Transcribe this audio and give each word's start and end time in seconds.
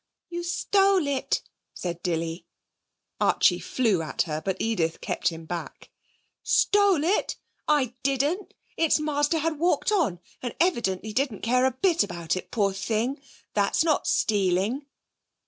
'You 0.31 0.41
stole 0.43 1.05
it,' 1.05 1.43
said 1.75 2.01
Dilly. 2.01 2.47
Archie 3.19 3.59
flew 3.59 4.01
at 4.01 4.23
her, 4.23 4.41
but 4.43 4.57
Edith 4.59 4.99
kept 4.99 5.27
him 5.27 5.45
back. 5.45 5.91
'Stole 6.41 7.03
it! 7.03 7.37
I 7.67 7.93
didn't! 8.01 8.55
Its 8.75 8.99
master 8.99 9.37
had 9.37 9.59
walked 9.59 9.91
on 9.91 10.19
and 10.41 10.55
evidently 10.59 11.13
didn't 11.13 11.41
care 11.43 11.67
a 11.67 11.71
bit 11.83 12.01
about 12.03 12.35
it, 12.35 12.49
poor 12.49 12.73
thing. 12.73 13.21
That's 13.53 13.83
not 13.83 14.07
stealing.' 14.07 14.87